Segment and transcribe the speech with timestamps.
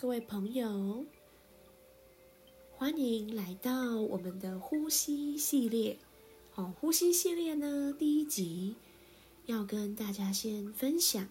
[0.00, 1.04] 各位朋友，
[2.70, 5.98] 欢迎来到我们的呼吸系列。
[6.52, 8.76] 好，呼吸系列呢，第一集
[9.46, 11.28] 要跟大家先分享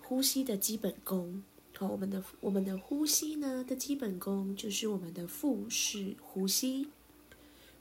[0.00, 1.44] 呼吸的基本功。
[1.76, 6.88] 好，我们的我们的呼吸呢的基本功就是我们的腹式呼吸。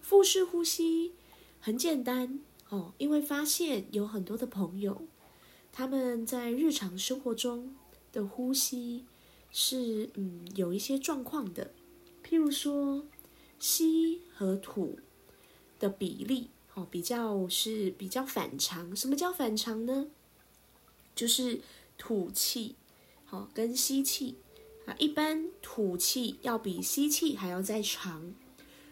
[0.01, 1.13] 腹式呼吸
[1.61, 5.01] 很简单哦，因为发现有很多的朋友
[5.71, 7.73] 他们在日常生活中
[8.11, 9.05] 的呼吸。
[9.52, 11.71] 是嗯，有一些状况的，
[12.23, 13.05] 譬如说
[13.60, 15.00] 吸和吐
[15.79, 18.96] 的比例，哦，比较是比较反常。
[18.96, 20.07] 什么叫反常呢？
[21.15, 21.61] 就是
[21.97, 22.75] 吐气，
[23.25, 24.36] 好跟吸气
[24.86, 28.34] 啊，一般吐气要比吸气还要再长。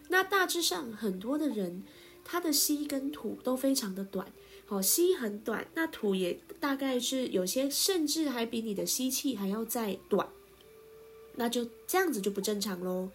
[0.08, 1.84] 那大致上很多的人，
[2.24, 4.32] 他的吸跟吐都非常的短，
[4.66, 10.28] 好吸很短，那吐也大概是有些甚至还比你的吸气还要再短。
[11.40, 13.10] 那就这样子就不正常喽，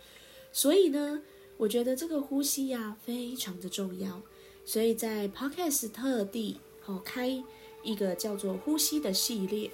[0.54, 1.22] 所以呢，
[1.58, 4.22] 我觉得这个呼吸呀非常的重要，
[4.64, 7.44] 所以在 Podcast 特地哦开
[7.84, 9.70] 一个叫做呼吸的系列。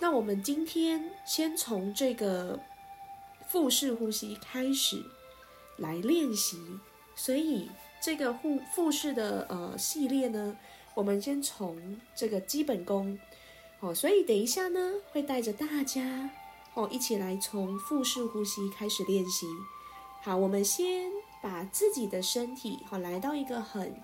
[0.00, 2.58] 那我们今天先从这个
[3.48, 5.00] 腹式呼吸开始
[5.76, 6.58] 来练习，
[7.14, 7.70] 所以
[8.02, 10.56] 这个腹腹式的呃系列呢，
[10.94, 13.16] 我们先从这个基本功
[13.78, 16.28] 哦，所以等一下呢会带着大家。
[16.74, 19.46] 哦，一起来从腹式呼吸开始练习。
[20.22, 21.10] 好，我们先
[21.42, 23.94] 把自己的身体好来到一个很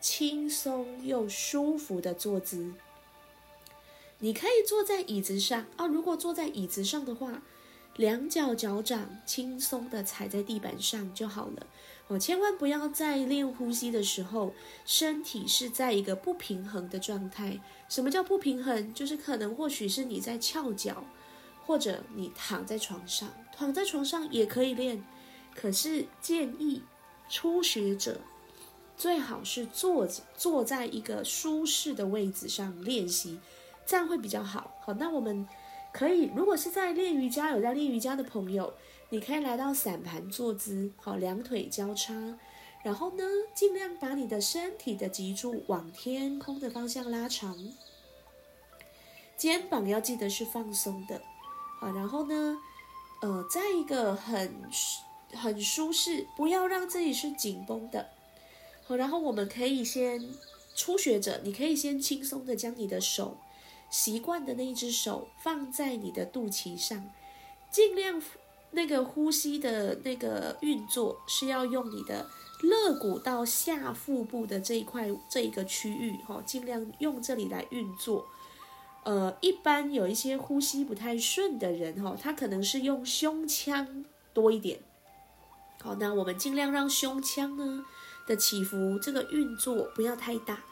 [0.00, 2.74] 轻松又舒服的坐姿。
[4.18, 7.40] 你可以坐在椅子上啊，如果坐在椅子上的话，
[7.96, 11.66] 两脚脚掌轻松的踩在地板上就好了。
[12.08, 14.52] 哦，千万不要在练呼吸的时候，
[14.84, 17.60] 身体是在一个不平衡的状态。
[17.88, 18.92] 什么叫不平衡？
[18.92, 21.04] 就是可能或许是你在翘脚。
[21.68, 25.04] 或者你躺在床上，躺在床上也可以练，
[25.54, 26.82] 可是建议
[27.28, 28.22] 初学者
[28.96, 33.38] 最好是坐着，坐在一个舒适的位置上练习，
[33.84, 34.78] 这样会比较好。
[34.80, 35.46] 好，那我们
[35.92, 38.72] 可以，如果是在练瑜伽，有在练瑜伽的朋友，
[39.10, 42.14] 你可以来到散盘坐姿，好，两腿交叉，
[42.82, 47.54] 然后呢，尽量把你的身体的脊柱往天空的方向拉长，
[49.36, 51.20] 肩膀要记得是放松的。
[51.80, 52.58] 啊，然后呢，
[53.20, 54.62] 呃，在一个很
[55.32, 58.08] 很舒适，不要让自己是紧绷的。
[58.84, 60.28] 好，然后我们可以先
[60.74, 63.36] 初学者，你可以先轻松的将你的手
[63.90, 67.10] 习惯的那一只手放在你的肚脐上，
[67.70, 68.22] 尽量
[68.72, 72.28] 那个呼吸的那个运作是要用你的
[72.62, 78.26] 肋骨到下腹部的这一块这一个区域，哈，尽量用这里来运作。
[79.08, 84.04] 呃，一般有一些呼吸不太顺的人，哈，他可能是用胸腔
[84.34, 84.80] 多一点。
[85.80, 87.86] 好，那我们尽量让胸腔呢
[88.26, 90.62] 的起伏，这个运作不要太大。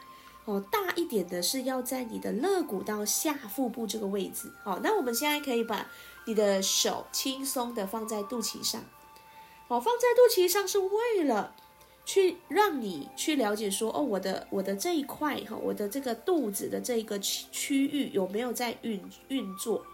[0.45, 4.53] 哦，大一点的是要在你的肋骨到下腹部这个位置。
[4.63, 5.89] 好，那我们现在可以把
[6.27, 8.83] 你的手轻松的放在肚脐上。
[9.67, 11.55] 好，放在肚脐上是为了。
[12.07, 19.85] 去让你去了解说哦，我的我的这一块哈，我的这个肚子的这个区区域有没有在运运作？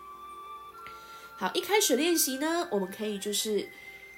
[1.36, 3.68] 好，一开始练习呢，我们可以就是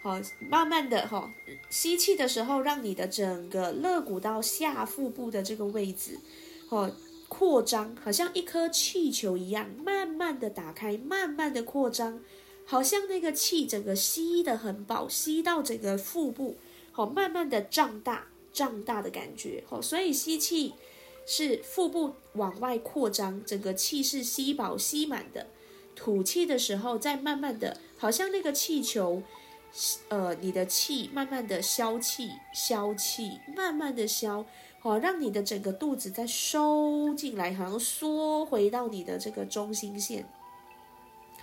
[0.04, 1.32] 好慢慢的哈，
[1.70, 6.20] 吸气的时候，让你的整个肋骨到下腹部的这个位置，
[6.68, 6.92] 哦，
[7.30, 12.20] 扩张，好像一颗气球一样，慢慢的打开，慢慢的扩张，
[12.66, 16.58] 好像那个气整个吸的很饱，吸到整个腹部。
[16.96, 19.62] 好，慢慢的胀大，胀大的感觉。
[19.68, 20.74] 好，所以吸气
[21.26, 25.48] 是腹部往外扩张，整个气是吸饱吸满的。
[25.94, 29.22] 吐气的时候，再慢慢的，好像那个气球，
[30.08, 34.46] 呃，你的气慢慢的消气，消气，慢慢的消，
[34.80, 40.26] 好，让你的整个肚子再收进来，好像缩回到你的这个中心线。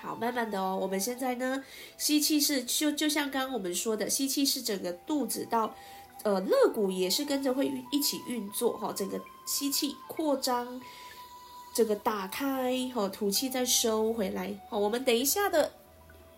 [0.03, 0.77] 好，慢慢的哦。
[0.83, 1.63] 我们现在呢，
[1.97, 5.75] 吸气是就就像刚刚我们说的，吸气是整个肚子到，
[6.25, 8.93] 呃，肋骨也是跟着会一起运作哈。
[8.93, 10.81] 整个吸气扩张，
[11.73, 14.53] 这个打开，哈，吐气再收回来。
[14.69, 15.73] 好，我们等一下的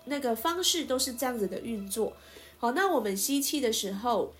[0.04, 2.12] 那个方式都是这样子的运作。
[2.58, 4.34] 好，那我们吸气的时候，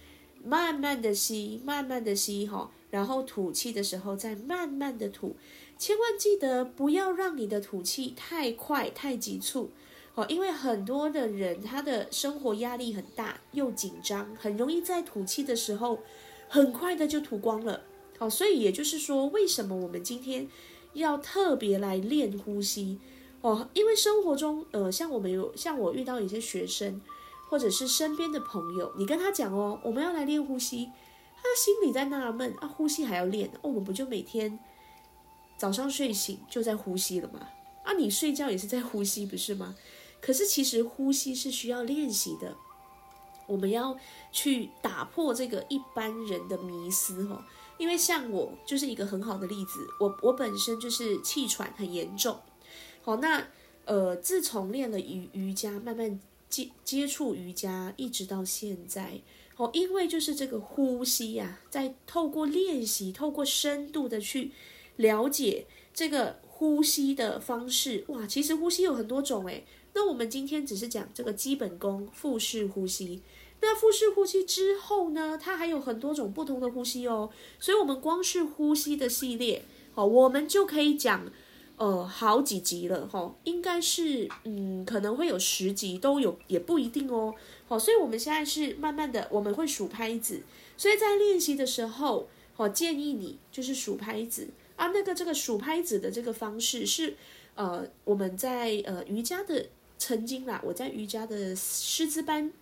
[0.44, 5.35] 慢慢的吸，慢慢的吸，哈，然后吐气的时候再慢慢的吐。
[5.76, 9.73] 千万记得不要让你的吐气太快、太急促，
[10.14, 15.99] 哦，因为很多的人他的生活压力很大，又紧张，很容易在吐气的时候
[16.49, 17.82] 很快的就吐光了。
[18.17, 20.46] 好，所以也就是说，为什么我们今天
[20.93, 23.00] 要特别来练呼吸？
[23.41, 27.00] 哦，因为生活中，呃，像我们有像我遇到一些学生，
[27.50, 30.88] 或者是身边的朋友，你跟他讲哦，我们要来练呼吸，
[31.44, 34.58] 他心里在纳闷啊，呼吸还要练，我们不就每天
[35.58, 37.46] 早上睡醒就在呼吸了吗？
[37.85, 39.76] 啊，你睡觉也是在呼吸，不是吗？
[40.23, 42.56] 可是其实呼吸是需要练习的，
[43.46, 43.94] 我们要
[44.32, 47.44] 去打破这个一般人的迷思哦。
[47.76, 52.41] 因为像我就是一个很好的例子，我我本身就是气喘很严重。
[53.02, 53.46] 好，那
[53.85, 56.19] 呃，自从练了瑜瑜伽，慢慢
[56.49, 59.20] 接接触瑜伽，一直到现在，
[59.56, 64.51] 哦，因为就是这个呼吸呀，在透过练习，透过深度的去
[64.97, 69.65] 了解这个呼吸的方式，哇，其实呼吸有很多种诶。
[69.95, 73.23] 那我们今天只是讲这个基本功，腹式呼吸。
[73.61, 77.31] 那腹式呼吸之后呢，它还有很多种不同的呼吸哦。
[77.61, 79.62] 所以，我们光是呼吸的系列，
[79.95, 81.31] 哦，我们就可以讲。
[81.76, 87.35] 呃，好几集了哈，应该是嗯，可能会有十集都有，也不一定哦。
[87.67, 90.43] 好，所以我们现在是慢慢的，我们会数拍子，
[90.76, 94.87] 所以在练习的时候，好建议你就是数拍子啊。
[94.88, 97.17] 那个这个数拍子的这个方式是
[97.56, 99.67] 呃，我们在呃瑜伽的
[99.99, 102.53] 曾经啦，我在瑜伽的师资班，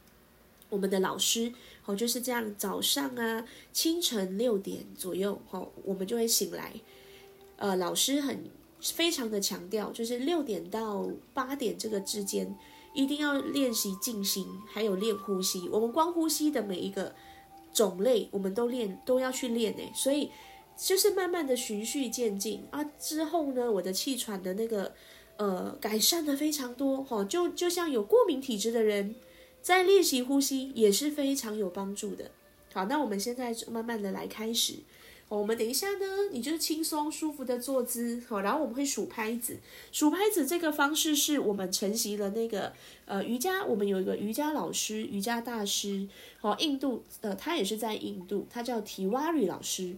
[0.70, 1.52] 我们的老师
[1.84, 3.44] 哦就是这样，早上啊
[3.74, 6.72] 清晨六点左右，哦，我们就会醒来，
[7.56, 8.42] 呃，老师很。
[8.82, 12.52] 非常的强调，就是六点到八点这个之间，
[12.92, 15.68] 一定要练习静心，还有练呼吸。
[15.68, 17.14] 我们光呼吸的每一个
[17.72, 19.92] 种类，我们都练，都要去练诶。
[19.94, 20.30] 所以
[20.76, 22.82] 就是慢慢的循序渐进啊。
[22.98, 24.92] 之后呢，我的气喘的那个
[25.36, 27.24] 呃改善的非常多哈。
[27.24, 29.14] 就就像有过敏体质的人，
[29.60, 32.30] 在练习呼吸也是非常有帮助的。
[32.72, 34.74] 好，那我们现在慢慢的来开始。
[35.38, 39.58] 我们等一下呢，你就是轻松舒服的坐姿，好，然后我们会数拍子。
[39.90, 42.72] 数拍子这个方式是我们承袭了那个
[43.06, 46.06] 呃瑜伽，我们有一个瑜伽老师，瑜伽大师，
[46.38, 49.96] 好，印度呃他也是在印度，他叫提瓦瑞老师，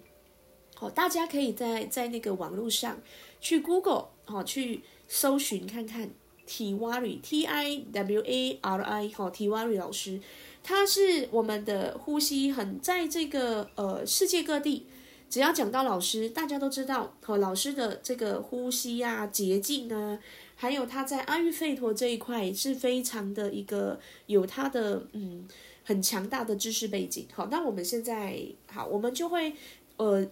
[0.76, 3.00] 好，大家可以在在那个网络上
[3.40, 6.10] 去 Google 好去搜寻看看
[6.46, 10.20] 提瓦瑞 T I W A R I 好提瓦瑞老师，
[10.62, 14.86] 他是我们的呼吸很在这个呃世界各地。
[15.34, 20.16] 只要讲到老师，大家都知道和老师的这个呼吸啊、捷径啊，
[20.54, 25.48] 还有他在阿育吠陀这一块是非常的一个有他的嗯
[25.82, 27.26] 很强大的知识背景。
[27.32, 29.52] 好，那我们现在好，我们就会
[29.96, 30.24] 呃，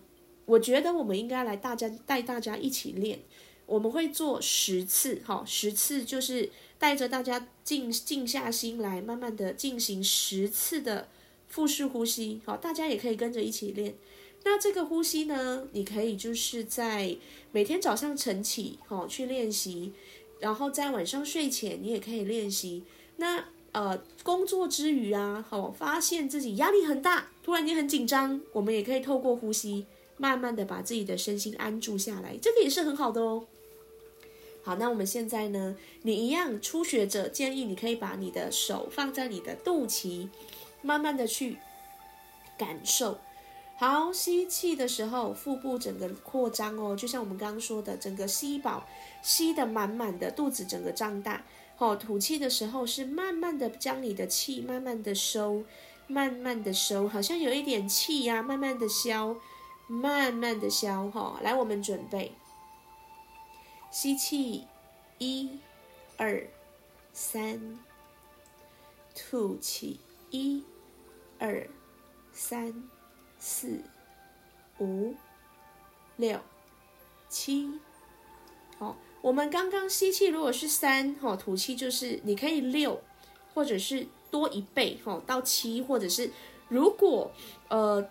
[0.45, 3.19] 我觉得我们应该来大家带大家一起练，
[3.67, 11.09] 我们会做十次，好，十次就是带着大家静静下心来，慢慢的进行十次的
[11.49, 12.41] 腹式呼吸。
[12.45, 13.97] 好，大家也可以跟着一起练。
[14.45, 15.69] 那这个呼吸呢？
[15.73, 17.17] 你可以就是在
[17.53, 19.93] 每天早上晨起，哦，去练习，
[20.41, 22.83] 然后在晚上睡前你也可以练习。
[23.17, 29.87] 那呃，工作之余啊，好，发现自己压力很大，突然间很紧张，我们也可以透过呼吸，
[30.19, 33.47] 慢慢的把自己的身心安住下来，这个也是很好的哦。
[34.63, 40.29] 好，那我们现在呢，你一样初学者建议你可以把你的手放在你的肚脐，
[40.83, 41.57] 慢慢的去
[42.59, 43.19] 感受。
[43.83, 48.87] 好，吸气的时候，腹部整个扩张哦，就像我们刚刚说的，整个吸饱，
[49.23, 51.43] 吸的满满的，肚子整个胀大。
[51.75, 55.65] 好，吐气的时候是慢慢的将你的气慢慢的收，
[56.07, 59.35] 慢慢的收，好像有一点气呀，慢慢的消，
[59.89, 61.11] 慢慢的消。
[61.11, 62.31] 哈，来，我们准备，
[63.91, 64.65] 吸气，
[65.19, 65.59] 一、
[66.17, 66.47] 二、
[67.13, 67.81] 三，
[69.13, 69.99] 吐气，
[70.31, 70.63] 一、
[71.41, 71.69] 二、
[72.33, 72.89] 三。
[73.45, 73.81] 四、
[74.79, 75.17] 五、
[76.17, 76.39] 六、
[77.29, 77.69] 七，
[78.79, 83.03] 好，我们刚刚吸气，如果是三，哈，吐气就是你可以六，
[83.53, 86.31] 或者是多一倍，哈，到七，或者是
[86.69, 87.33] 如果
[87.67, 88.09] 呃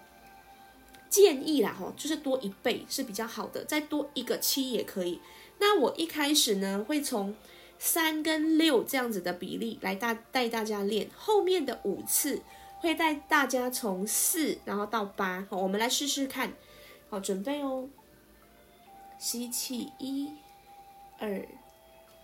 [1.10, 5.22] 建议啦，哈，就是多一倍是比较好的，再多一个七也可以。
[5.60, 7.34] 那我一开始呢，会从
[7.80, 12.42] 三跟六这样子的比例来大带大家练，后面的五次。
[12.82, 16.52] 会带大家从四，然后到八，好，我们来试试看，
[17.12, 17.88] 好，准备哦，
[19.20, 20.34] 吸气，一、
[21.20, 21.48] 二、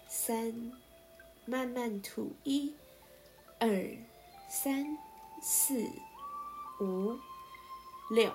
[0.08, 0.72] 三，
[1.46, 2.74] 慢慢吐，一、
[3.60, 3.70] 二、
[4.50, 4.98] 三、
[5.44, 5.88] 四、
[6.82, 7.16] 五、
[8.10, 8.34] 六，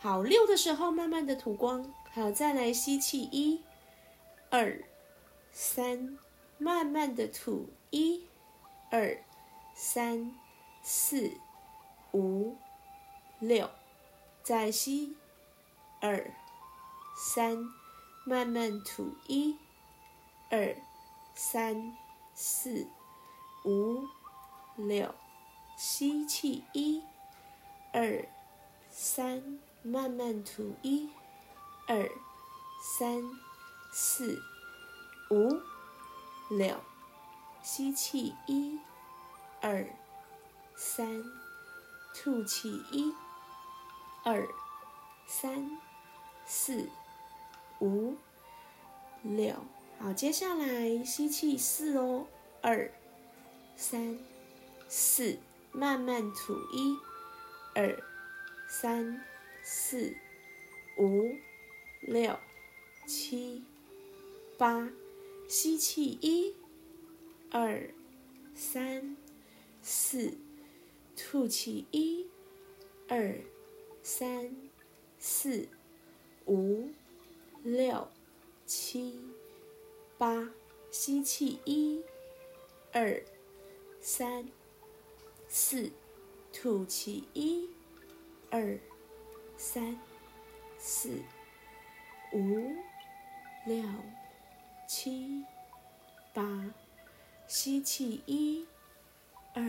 [0.00, 3.62] 好，六的时候慢慢的吐光，好，再来吸气，一、
[4.50, 4.82] 二、
[5.52, 6.18] 三，
[6.58, 8.24] 慢慢的吐，一、
[8.90, 9.16] 二、
[9.76, 10.34] 三。
[10.88, 11.32] 四、
[12.12, 12.56] 五、
[13.40, 13.68] 六，
[14.44, 15.16] 再吸，
[16.00, 16.32] 二、
[17.16, 17.58] 三，
[18.24, 19.58] 慢慢吐，一、
[20.48, 20.76] 二、
[21.34, 21.96] 三、
[22.36, 22.86] 四、
[23.64, 24.06] 五、
[24.76, 25.12] 六，
[25.76, 27.02] 吸气，一、
[27.92, 28.24] 二、
[28.88, 31.10] 三，慢慢吐，一、
[31.88, 32.08] 二、
[32.96, 33.24] 三、
[33.92, 34.40] 四、
[35.32, 35.60] 五、
[36.48, 36.78] 六，
[37.60, 38.78] 吸气，一、
[39.60, 39.84] 二、
[40.76, 41.24] 三，
[42.14, 43.10] 吐气，一、
[44.22, 44.46] 二、
[45.26, 45.70] 三、
[46.44, 46.88] 四、
[47.80, 48.14] 五、
[49.22, 49.54] 六。
[49.98, 52.26] 好，接下来吸气四哦，
[52.60, 52.92] 二、
[53.74, 54.18] 三、
[54.86, 55.38] 四，
[55.72, 56.94] 慢慢吐一、
[57.74, 57.98] 二、
[58.68, 59.24] 三、
[59.62, 60.14] 四、
[60.98, 61.34] 五、
[62.02, 62.38] 六、
[63.06, 63.64] 七、
[64.58, 64.90] 八，
[65.48, 66.54] 吸气一、
[67.50, 67.90] 二、
[68.54, 69.16] 三、
[69.80, 70.36] 四，
[71.16, 72.28] 吐气一、
[73.08, 73.34] 二、
[74.02, 74.54] 三、
[75.18, 75.68] 四、
[76.46, 76.90] 五、
[77.64, 78.06] 六、
[78.66, 79.18] 七。
[80.18, 80.48] 八，
[80.90, 82.02] 吸气，一、
[82.90, 83.22] 二、
[84.00, 84.48] 三、
[85.46, 85.92] 四，
[86.54, 87.68] 吐气，一、
[88.48, 88.78] 二、
[89.58, 90.00] 三、
[90.78, 91.20] 四、
[92.32, 92.74] 五、
[93.66, 93.84] 六、
[94.88, 95.44] 七、
[96.32, 96.74] 八，
[97.46, 98.66] 吸气，一、
[99.52, 99.62] 二、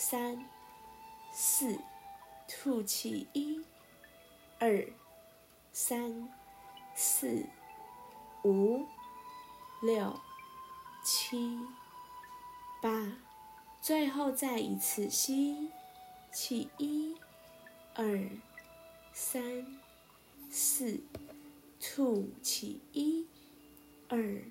[0.00, 0.48] 三、
[1.32, 1.76] 四，
[2.46, 3.60] 吐气，一、
[4.60, 4.86] 二、
[5.72, 6.28] 三、
[6.94, 7.44] 四、
[8.44, 8.86] 五。
[9.82, 10.20] 六、
[11.04, 11.58] 七、
[12.80, 13.12] 八，
[13.80, 15.68] 最后再一次吸
[16.32, 17.16] 气，一、
[17.94, 18.28] 二、
[19.12, 19.66] 三、
[20.48, 21.00] 四，
[21.80, 23.26] 吐气，一、
[24.08, 24.42] 二、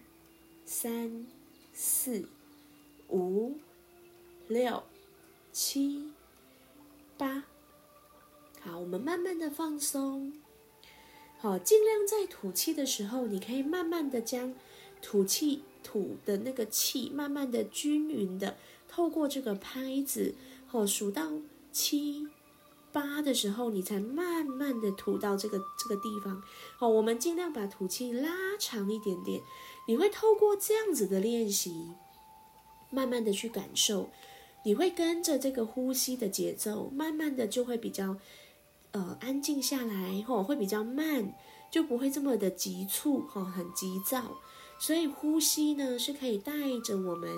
[0.66, 1.26] 三、
[1.74, 2.30] 四、
[3.10, 3.58] 五、
[4.48, 4.84] 六、
[5.60, 6.12] 七、
[7.18, 7.46] 八。
[8.62, 10.32] 好，我们慢慢的放松。
[11.40, 14.54] 好，尽量在吐气的时候，你可以慢慢的将。
[15.02, 18.56] 吐气吐的那个气，慢慢的均匀的
[18.88, 20.36] 透过这个拍子，
[20.72, 21.32] 哦，数到
[21.72, 22.28] 七
[22.92, 26.44] 八的时候，你才慢慢的吐到这个这个地方。
[26.78, 29.42] 好，我们尽量把吐气拉长一点点。
[29.88, 31.94] 你会透过这样子的练习，
[32.92, 34.12] 慢慢的去感受，
[34.68, 38.18] 你会跟着这个呼吸的节奏，慢慢的就会比较
[38.92, 41.34] 呃安静下来，吼，会比较慢，
[41.72, 44.42] 就不会这么的急促，吼，很急躁。
[44.78, 46.52] 所以呼吸呢，是可以带
[46.84, 47.32] 着我们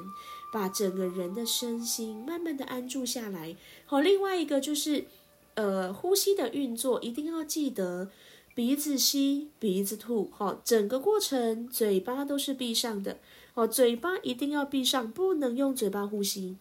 [0.52, 3.56] 把整个人的身心慢慢的安住下来。
[3.86, 5.06] 好，另外一个就是，
[5.54, 8.10] 呃，呼吸的运作一定要记得，
[8.56, 10.32] 鼻子吸，鼻子吐。
[10.34, 13.20] 好，整个过程嘴巴都是闭上的。
[13.54, 16.58] 哦，嘴巴一定要闭上，不能用嘴巴呼吸。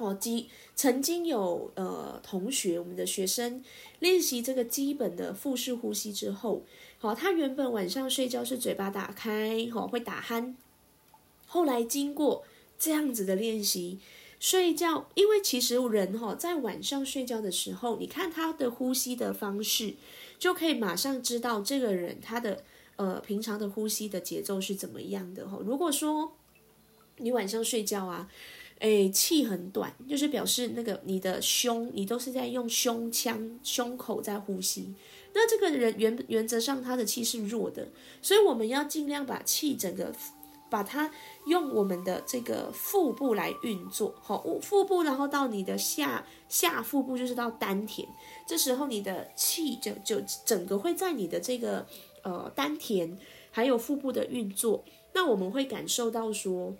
[0.00, 3.62] 哦，基曾经有呃同学，我们的学生
[3.98, 6.64] 练习这个基本的腹式呼吸之后。
[6.98, 10.54] 好，他原本晚上睡觉是嘴巴打开，好会打鼾。
[11.46, 12.44] 后来经过
[12.78, 13.98] 这样子的练习，
[14.38, 19.94] 睡觉，因为其实人哈在晚上睡觉的时候，你看他的呼吸的方式，
[20.38, 22.64] 就可以马上知道这个人他的
[22.96, 25.58] 呃平常的呼吸的节奏是怎么样的哈。
[25.62, 26.32] 如果说
[27.16, 28.30] 你晚上睡觉啊。
[28.80, 34.94] 哎，气很短，就是表示那个你的胸，你都是在用胸腔、胸口在呼吸。
[35.34, 37.86] 那这个人原原则上他的气是弱的，
[38.22, 40.10] 所以我们要尽量把气整个
[40.70, 41.12] 把它
[41.46, 48.08] 用我们的这个腹部来运作，好，腹部，然后到你的下下腹部就是到丹田，
[48.46, 51.86] 这时候你的气就就整个会在你的这个
[52.22, 53.18] 呃丹田
[53.50, 54.82] 还有腹部的运作，
[55.12, 56.74] 那我们会感受到说。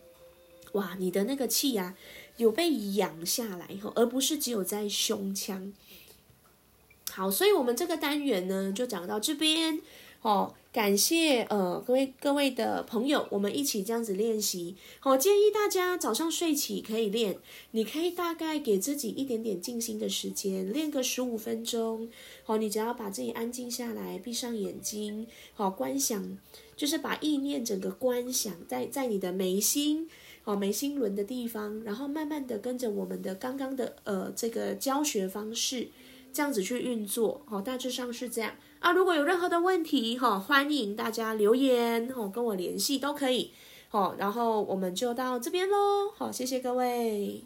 [0.73, 1.97] 哇，你的那个气呀，
[2.37, 5.73] 有被养下来哈，而不是只有在胸腔。
[7.11, 9.81] 好，所以我们这个单元呢，就讲到这边
[10.23, 10.55] 哦。
[10.73, 14.77] 感谢呃各位各位的朋友，我们一起这样子练习。
[15.01, 17.37] 好，建议大家早上睡起可以练，
[17.73, 22.09] 你可以大概给自己一点点静心的时间，练个十五分钟。
[22.45, 26.39] 好，你只要把自己安静下来，闭上眼睛，好，观想，
[26.77, 30.09] 就是把意念整个观想在在你的眉心。
[30.45, 35.89] 哦，眉心轮的地方，然后慢慢的跟着我们的刚刚的呃这个教学方式，
[36.33, 38.93] 这样子去运作，哦，大致上是这样啊。
[38.93, 43.51] 如果有任何的问题，哈，欢迎大家留言，哦，跟我联系都可以，
[43.89, 47.43] 好，然后我们就到这边喽，好，谢谢各位。